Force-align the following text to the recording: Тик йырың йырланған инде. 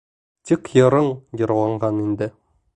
Тик 0.51 0.71
йырың 0.77 1.11
йырланған 1.43 2.03
инде. 2.09 2.35